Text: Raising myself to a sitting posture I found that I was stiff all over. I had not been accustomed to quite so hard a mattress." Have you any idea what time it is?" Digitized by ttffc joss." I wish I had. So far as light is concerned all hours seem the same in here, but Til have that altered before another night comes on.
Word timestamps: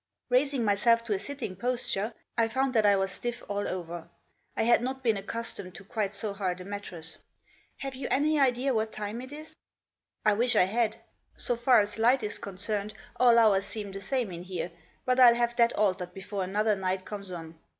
Raising 0.29 0.65
myself 0.65 1.03
to 1.03 1.13
a 1.13 1.19
sitting 1.19 1.55
posture 1.55 2.15
I 2.35 2.47
found 2.47 2.73
that 2.73 2.87
I 2.87 2.95
was 2.95 3.11
stiff 3.11 3.43
all 3.47 3.67
over. 3.67 4.09
I 4.57 4.63
had 4.63 4.81
not 4.81 5.03
been 5.03 5.15
accustomed 5.15 5.75
to 5.75 5.83
quite 5.83 6.15
so 6.15 6.33
hard 6.33 6.59
a 6.59 6.65
mattress." 6.65 7.19
Have 7.83 7.93
you 7.93 8.07
any 8.09 8.39
idea 8.39 8.73
what 8.73 8.91
time 8.91 9.21
it 9.21 9.31
is?" 9.31 9.49
Digitized 9.49 9.53
by 9.53 9.53
ttffc 9.53 9.53
joss." 9.53 9.57
I 10.25 10.33
wish 10.33 10.55
I 10.55 10.63
had. 10.63 10.95
So 11.37 11.55
far 11.55 11.79
as 11.81 11.99
light 11.99 12.23
is 12.23 12.39
concerned 12.39 12.95
all 13.17 13.37
hours 13.37 13.65
seem 13.67 13.91
the 13.91 14.01
same 14.01 14.31
in 14.31 14.41
here, 14.41 14.71
but 15.05 15.19
Til 15.19 15.35
have 15.35 15.55
that 15.57 15.73
altered 15.73 16.15
before 16.15 16.43
another 16.45 16.75
night 16.75 17.05
comes 17.05 17.29
on. 17.29 17.59